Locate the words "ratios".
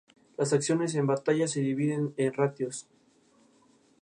2.33-2.87